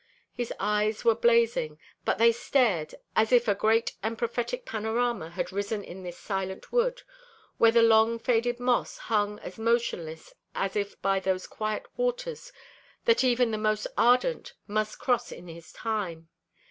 His 0.33 0.51
eyes 0.59 1.05
were 1.05 1.13
blazing, 1.13 1.77
but 2.05 2.17
they 2.17 2.31
stared 2.31 2.95
as 3.15 3.31
if 3.31 3.47
a 3.47 3.53
great 3.53 3.93
and 4.01 4.17
prophetic 4.17 4.65
panorama 4.65 5.29
had 5.29 5.51
risen 5.51 5.83
in 5.83 6.01
this 6.01 6.17
silent 6.17 6.71
wood, 6.71 7.03
where 7.59 7.69
the 7.69 7.83
long 7.83 8.17
faded 8.17 8.59
moss 8.59 8.97
hung 8.97 9.37
as 9.41 9.59
motionless 9.59 10.33
as 10.55 10.75
if 10.75 10.99
by 11.03 11.19
those 11.19 11.45
quiet 11.45 11.85
waters 11.97 12.51
that 13.05 13.23
even 13.23 13.51
the 13.51 13.59
most 13.59 13.85
ardent 13.95 14.53
must 14.65 14.97
cross 14.97 15.31
in 15.31 15.47
his 15.47 15.71
time. 15.71 16.29